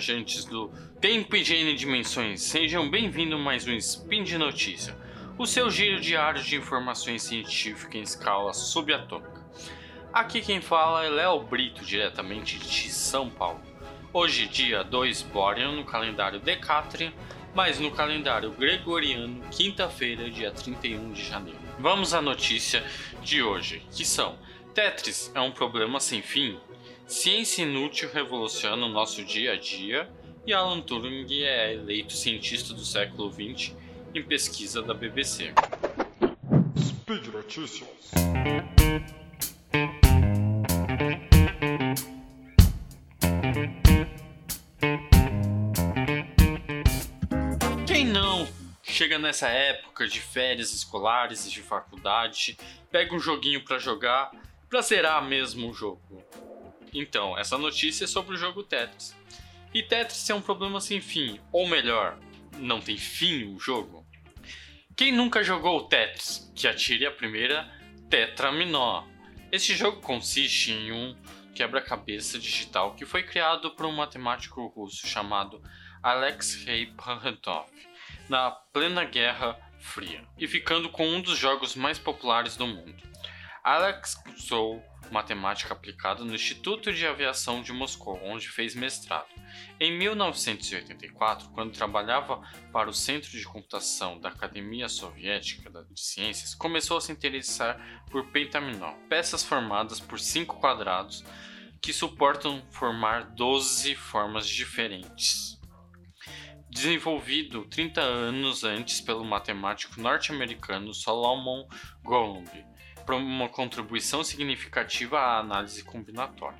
[0.00, 0.68] viajantes do
[0.98, 4.96] tempo e de N dimensões, sejam bem-vindos a mais um Spin de Notícia,
[5.36, 9.44] o seu giro diário de informações científicas em escala subatômica.
[10.10, 13.60] Aqui quem fala é Léo Brito, diretamente de São Paulo.
[14.10, 17.12] Hoje, dia 2 Borean no calendário Decatrian,
[17.54, 21.60] mas no calendário Gregoriano, quinta-feira, dia 31 de janeiro.
[21.78, 22.82] Vamos à notícia
[23.22, 24.38] de hoje, que são
[24.72, 26.58] Tetris é um problema sem fim?
[27.10, 30.08] Ciência inútil revoluciona o nosso dia a dia
[30.46, 33.74] e Alan Turing é eleito cientista do século XX
[34.14, 35.52] em pesquisa da BBC.
[36.78, 37.88] Speed Notícias.
[47.88, 48.46] Quem não
[48.84, 52.56] chega nessa época de férias escolares e de faculdade,
[52.88, 54.30] pega um joguinho para jogar,
[54.68, 56.00] pra zerar mesmo o jogo?
[56.92, 59.16] Então, essa notícia é sobre o jogo Tetris.
[59.72, 62.18] E Tetris é um problema sem fim, ou melhor,
[62.58, 64.06] não tem fim o jogo.
[64.96, 67.70] Quem nunca jogou Tetris, que atire a primeira
[68.10, 69.04] tetraminó.
[69.52, 71.16] Esse jogo consiste em um
[71.54, 75.62] quebra-cabeça digital que foi criado por um matemático russo chamado
[76.02, 77.70] Alexei Pankhatov
[78.28, 82.94] na plena Guerra Fria e ficando com um dos jogos mais populares do mundo.
[83.62, 89.28] Alex cursou matemática aplicada no Instituto de Aviação de Moscou, onde fez mestrado.
[89.78, 92.40] Em 1984, quando trabalhava
[92.72, 98.26] para o Centro de Computação da Academia Soviética de Ciências, começou a se interessar por
[98.28, 101.24] pentaminó, peças formadas por cinco quadrados
[101.80, 105.58] que suportam formar 12 formas diferentes.
[106.68, 111.66] Desenvolvido 30 anos antes pelo matemático norte-americano Solomon
[112.02, 112.48] Golomb,
[113.12, 116.58] uma contribuição significativa à análise combinatória.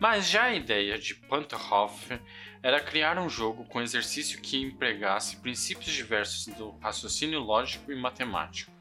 [0.00, 2.18] Mas já a ideia de Panthoff
[2.62, 8.72] era criar um jogo com exercício que empregasse princípios diversos do raciocínio lógico e matemático,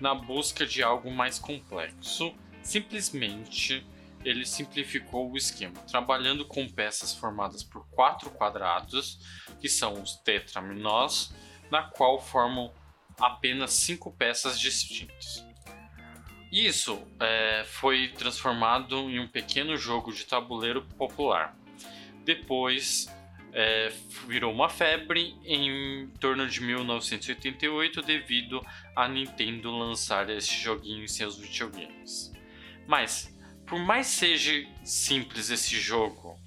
[0.00, 2.34] na busca de algo mais complexo.
[2.62, 3.84] Simplesmente,
[4.24, 9.18] ele simplificou o esquema, trabalhando com peças formadas por quatro quadrados,
[9.60, 11.34] que são os tetraminós,
[11.70, 12.72] na qual formam
[13.18, 15.44] apenas cinco peças distintas.
[16.52, 21.56] Isso é, foi transformado em um pequeno jogo de tabuleiro popular.
[22.26, 23.08] Depois
[23.54, 23.90] é,
[24.28, 28.62] virou uma febre em torno de 1988 devido
[28.94, 32.30] a Nintendo lançar esse joguinho em seus videogames.
[32.86, 33.34] Mas,
[33.66, 34.52] por mais seja
[34.84, 36.38] simples esse jogo,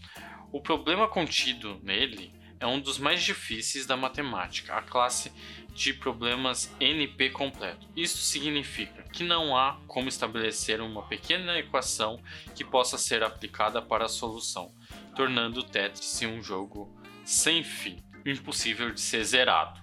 [0.52, 5.32] o problema contido nele é um dos mais difíceis da matemática, a classe
[5.74, 7.88] de problemas NP completo.
[7.96, 12.20] Isso significa que não há como estabelecer uma pequena equação
[12.56, 14.74] que possa ser aplicada para a solução,
[15.16, 16.90] tornando o Tetris um jogo
[17.26, 19.82] sem fim, impossível de ser zerado.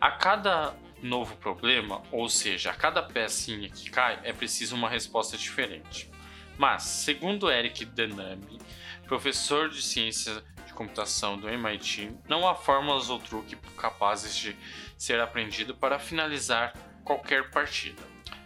[0.00, 5.36] A cada novo problema, ou seja, a cada pecinha que cai, é preciso uma resposta
[5.36, 6.10] diferente.
[6.56, 8.58] Mas, segundo Eric Denami,
[9.06, 10.42] professor de ciência
[10.74, 14.56] computação do MIT, não há fórmulas ou truque capazes de
[14.98, 16.74] ser aprendido para finalizar
[17.04, 18.02] qualquer partida.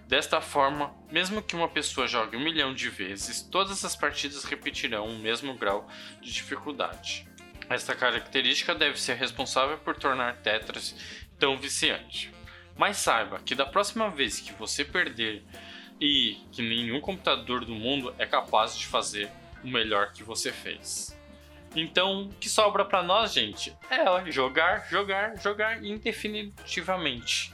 [0.06, 5.06] Desta forma, mesmo que uma pessoa jogue um milhão de vezes, todas as partidas repetirão
[5.06, 5.86] o mesmo grau
[6.22, 7.28] de dificuldade.
[7.68, 10.94] Esta característica deve ser responsável por tornar Tetris
[11.38, 12.32] tão viciante.
[12.76, 15.44] Mas saiba que da próxima vez que você perder
[16.00, 19.30] e que nenhum computador do mundo é capaz de fazer
[19.62, 21.17] o melhor que você fez.
[21.76, 27.52] Então, o que sobra para nós, gente, é jogar, jogar, jogar indefinitivamente.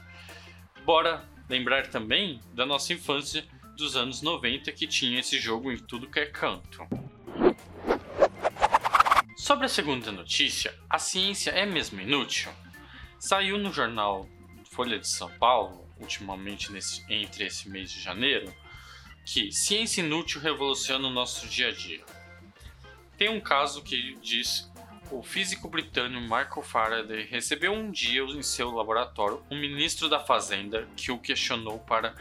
[0.83, 3.45] Bora lembrar também da nossa infância
[3.75, 6.87] dos anos 90 que tinha esse jogo em tudo que é canto.
[9.37, 12.51] Sobre a segunda notícia, a ciência é mesmo inútil?
[13.19, 14.27] Saiu no jornal
[14.71, 18.51] Folha de São Paulo, ultimamente nesse, entre esse mês de janeiro,
[19.25, 22.03] que ciência inútil revoluciona o nosso dia a dia.
[23.17, 24.69] Tem um caso que diz
[25.11, 30.87] o físico britânico Michael Faraday recebeu um dia em seu laboratório um ministro da Fazenda
[30.97, 32.15] que o questionou para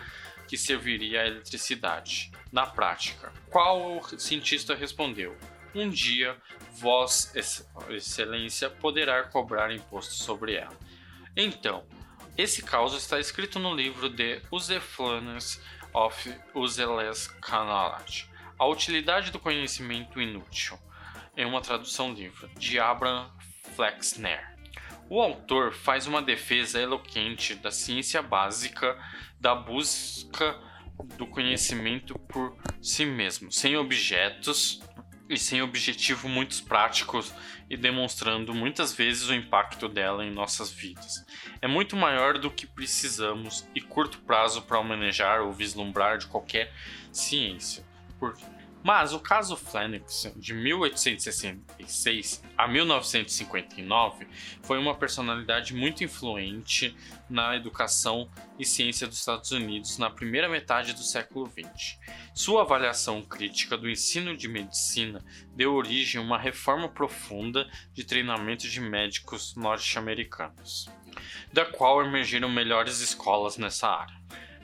[0.46, 2.31] que serviria a eletricidade.
[2.52, 5.37] Na prática, qual cientista respondeu?
[5.75, 6.37] Um dia,
[6.75, 7.37] Vossa
[7.88, 10.79] Excelência poderá cobrar imposto sobre ela.
[11.37, 11.85] Então,
[12.37, 15.61] esse caso está escrito no livro de Usefulness
[15.93, 18.29] of Useless Knowledge
[18.59, 20.79] a Utilidade do Conhecimento Inútil,
[21.37, 23.31] em uma tradução livre, de Abraham
[23.75, 24.55] Flexner.
[25.09, 28.97] O autor faz uma defesa eloquente da ciência básica,
[29.41, 30.59] da busca
[31.17, 34.81] do conhecimento por si mesmo, sem objetos
[35.29, 37.35] e sem objetivo muitos práticos
[37.69, 41.25] e demonstrando muitas vezes o impacto dela em nossas vidas.
[41.61, 46.73] É muito maior do que precisamos e curto prazo para manejar ou vislumbrar de qualquer
[47.11, 47.85] ciência.
[48.25, 48.55] Por
[48.85, 54.26] mas o caso Flanax, de 1866 a 1959,
[54.62, 56.94] foi uma personalidade muito influente
[57.31, 61.99] na educação e ciência dos Estados Unidos na primeira metade do século XX.
[62.35, 65.25] Sua avaliação crítica do ensino de medicina
[65.56, 70.91] deu origem a uma reforma profunda de treinamento de médicos norte-americanos,
[71.50, 74.21] da qual emergiram melhores escolas nessa área.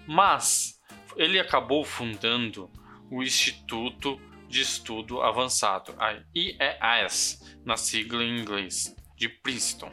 [0.07, 0.79] Mas
[1.17, 2.71] ele acabou fundando
[3.11, 9.93] o Instituto de Estudo Avançado, a IEAS, na sigla em inglês, de Princeton,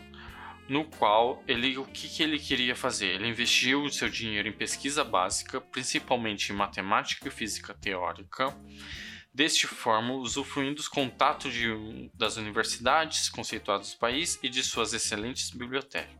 [0.69, 3.15] no qual ele o que, que ele queria fazer?
[3.15, 8.55] Ele investiu o seu dinheiro em pesquisa básica, principalmente em matemática e física teórica.
[9.33, 15.51] Deste forma, usufruindo dos contatos de, das universidades conceituadas do país e de suas excelentes
[15.51, 16.17] bibliotecas.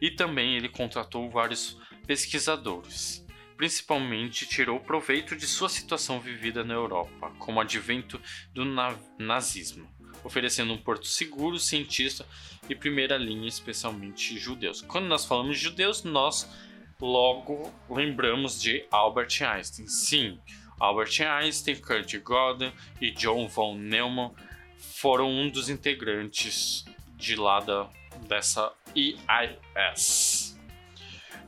[0.00, 3.23] E também ele contratou vários pesquisadores
[3.56, 8.20] principalmente tirou proveito de sua situação vivida na Europa, como advento
[8.52, 9.88] do na nazismo,
[10.22, 12.26] oferecendo um porto seguro, cientista
[12.68, 14.80] e primeira linha, especialmente judeus.
[14.82, 16.50] Quando nós falamos de judeus, nós
[17.00, 19.86] logo lembramos de Albert Einstein.
[19.86, 20.40] Sim,
[20.80, 24.34] Albert Einstein, Kurt Gödel e John von Neumann
[24.78, 26.84] foram um dos integrantes
[27.16, 27.88] de lá da,
[28.28, 30.33] dessa EIS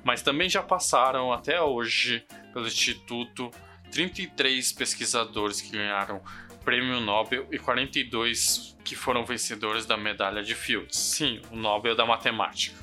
[0.06, 3.50] mas também já passaram até hoje pelo Instituto
[3.90, 6.22] 33 pesquisadores que ganharam
[6.64, 10.96] prêmio Nobel e 42 que foram vencedores da medalha de Fields.
[10.96, 12.76] Sim, o Nobel da Matemática.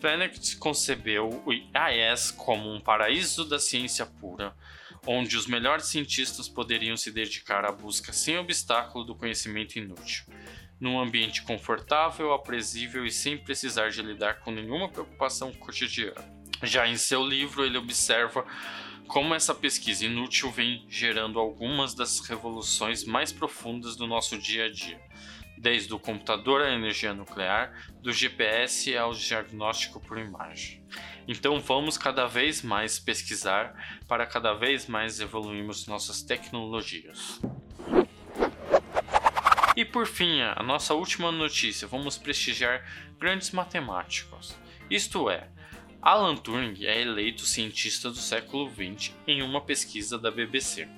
[0.00, 4.54] Fenech concebeu o IAS como um paraíso da ciência pura,
[5.04, 10.24] onde os melhores cientistas poderiam se dedicar à busca sem obstáculo do conhecimento inútil,
[10.78, 16.39] num ambiente confortável, aprazível e sem precisar de lidar com nenhuma preocupação cotidiana.
[16.62, 18.44] Já em seu livro, ele observa
[19.06, 24.70] como essa pesquisa inútil vem gerando algumas das revoluções mais profundas do nosso dia a
[24.70, 25.00] dia,
[25.58, 30.84] desde o computador à energia nuclear, do GPS ao diagnóstico por imagem.
[31.26, 37.40] Então vamos cada vez mais pesquisar para cada vez mais evoluirmos nossas tecnologias.
[39.76, 42.84] E por fim, a nossa última notícia, vamos prestigiar
[43.18, 44.56] grandes matemáticos.
[44.90, 45.48] Isto é,
[46.02, 50.88] Alan Turing é eleito cientista do século XX em uma pesquisa da BBC.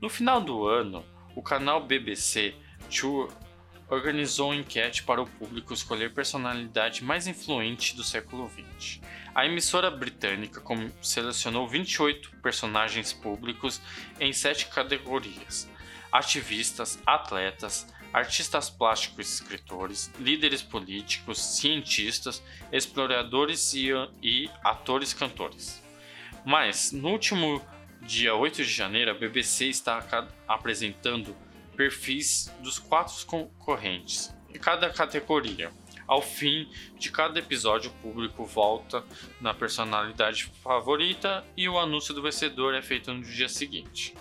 [0.00, 1.04] No final do ano,
[1.36, 2.54] o canal BBC
[2.90, 3.28] Two
[3.88, 9.00] organizou uma enquete para o público escolher personalidade mais influente do século XX.
[9.32, 10.60] A emissora britânica
[11.00, 13.80] selecionou 28 personagens públicos
[14.18, 15.70] em sete categorias:
[16.10, 22.42] ativistas, atletas, artistas plásticos escritores, líderes políticos, cientistas,
[22.72, 23.90] exploradores e,
[24.22, 25.82] e atores cantores.
[26.44, 27.64] Mas, no último
[28.02, 31.36] dia 8 de janeiro, a BBC está apresentando
[31.76, 35.70] perfis dos quatro concorrentes em cada categoria.
[36.06, 36.68] Ao fim
[36.98, 39.04] de cada episódio, o público volta
[39.40, 44.14] na personalidade favorita e o anúncio do vencedor é feito no dia seguinte.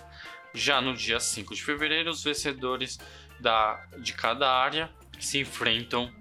[0.54, 3.00] Já no dia 5 de fevereiro, os vencedores
[3.40, 6.12] da, de cada área se enfrentam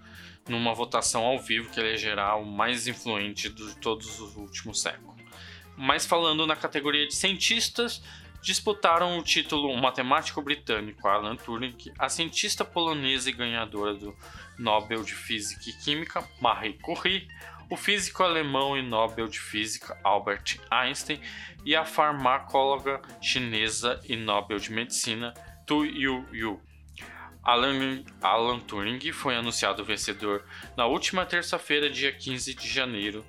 [0.48, 5.16] numa votação ao vivo que elegerá o mais influente de todos os últimos séculos.
[5.76, 8.02] Mas falando na categoria de cientistas,
[8.42, 14.16] disputaram o título um matemático britânico Alan Turing, a cientista polonesa e ganhadora do
[14.58, 17.28] Nobel de Física e Química Marie Curie,
[17.70, 21.20] o físico alemão e Nobel de Física Albert Einstein
[21.64, 25.34] e a farmacóloga chinesa e Nobel de Medicina
[25.66, 26.67] Tu Yu Yu.
[27.42, 30.45] Alan, Alan Turing foi anunciado vencedor
[30.76, 33.25] na última terça-feira, dia 15 de janeiro.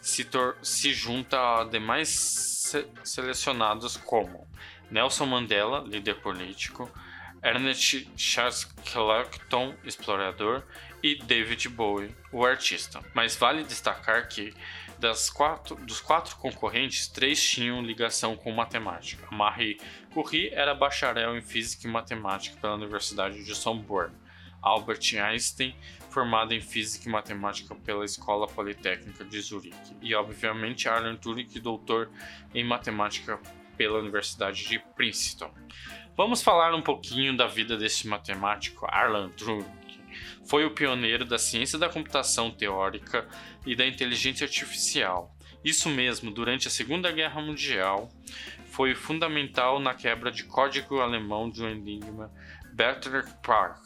[0.00, 0.26] Se,
[0.62, 4.46] se junta a demais se selecionados como
[4.90, 6.90] Nelson Mandela, líder político,
[7.42, 10.64] Ernest Shackleton, explorador,
[11.02, 13.00] e David Bowie, o artista.
[13.14, 14.54] Mas vale destacar que
[14.98, 19.28] das quatro, dos quatro concorrentes, três tinham ligação com matemática.
[19.30, 19.78] Marie
[20.12, 24.14] Curie era bacharel em física e matemática pela Universidade de Sorbonne.
[24.60, 25.74] Albert Einstein,
[26.10, 29.96] formado em física e matemática pela Escola Politécnica de Zurique.
[30.02, 32.10] E, obviamente, Alan Turing, doutor
[32.52, 33.38] em matemática
[33.76, 35.54] pela Universidade de Princeton.
[36.16, 39.64] Vamos falar um pouquinho da vida desse matemático, Alan Turing
[40.48, 43.28] foi o pioneiro da ciência da computação teórica
[43.66, 45.36] e da inteligência artificial.
[45.62, 48.10] Isso mesmo, durante a Segunda Guerra Mundial,
[48.70, 52.32] foi fundamental na quebra de código alemão de um enigma
[52.72, 53.84] Bertrand Park,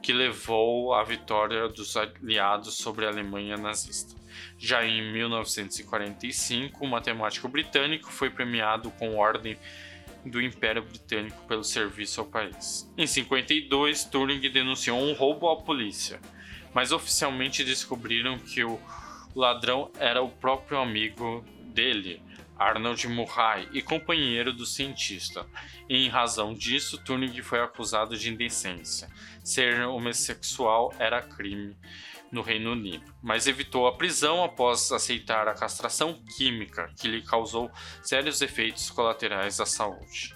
[0.00, 4.14] que levou à vitória dos aliados sobre a Alemanha nazista.
[4.56, 9.58] Já em 1945, o matemático britânico foi premiado com ordem
[10.24, 12.90] do Império Britânico pelo serviço ao país.
[12.96, 16.20] Em 52, Turing denunciou um roubo à polícia,
[16.72, 18.78] mas oficialmente descobriram que o
[19.34, 22.22] ladrão era o próprio amigo dele,
[22.62, 25.46] Arnold Murray, e companheiro do cientista.
[25.88, 29.08] E, em razão disso, Turing foi acusado de indecência.
[29.42, 31.76] Ser homossexual era crime
[32.30, 37.70] no Reino Unido, mas evitou a prisão após aceitar a castração química, que lhe causou
[38.02, 40.34] sérios efeitos colaterais à saúde.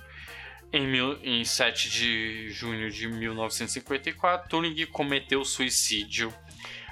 [0.73, 6.35] Em, mil, em 7 de junho de 1954, Turing cometeu suicídio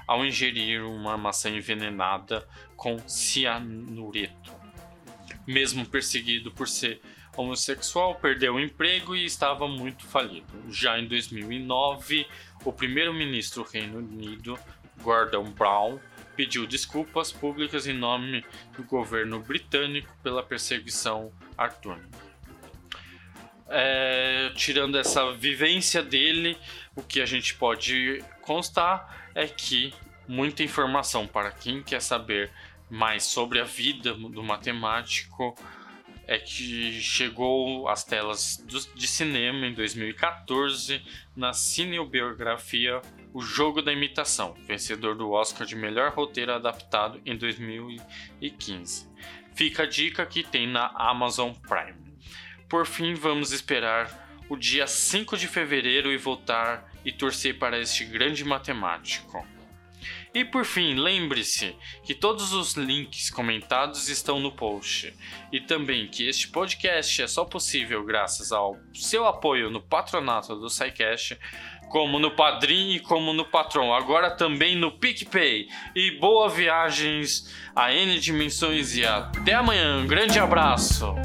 [0.07, 4.64] ao ingerir uma maçã envenenada com cianureto.
[5.47, 7.01] Mesmo perseguido por ser
[7.37, 10.47] homossexual, perdeu o emprego e estava muito falido.
[10.69, 12.25] Já em 2009,
[12.63, 14.57] o primeiro-ministro do Reino Unido
[15.01, 15.99] Gordon Brown
[16.35, 18.43] pediu desculpas públicas em nome
[18.75, 22.01] do governo britânico pela perseguição a Turing.
[23.67, 26.57] É, tirando essa vivência dele,
[26.95, 29.93] o que a gente pode constar é que
[30.27, 32.51] muita informação para quem quer saber
[32.89, 35.55] mais sobre a vida do matemático
[36.27, 38.63] é que chegou às telas
[38.95, 41.01] de cinema em 2014
[41.35, 43.01] na cinebiografia
[43.33, 49.07] O Jogo da Imitação, vencedor do Oscar de melhor roteiro adaptado em 2015.
[49.53, 51.95] Fica a dica que tem na Amazon Prime.
[52.67, 58.03] Por fim, vamos esperar o dia 5 de fevereiro e voltar e torcer para este
[58.05, 59.45] grande matemático.
[60.35, 61.73] E por fim, lembre-se
[62.03, 65.13] que todos os links comentados estão no post.
[65.49, 70.69] E também que este podcast é só possível graças ao seu apoio no patronato do
[70.69, 71.39] SciCast,
[71.89, 75.69] como no Padrim e como no Patron, agora também no PicPay.
[75.95, 79.99] E boas viagens a N dimensões e até amanhã.
[79.99, 81.15] Um grande abraço!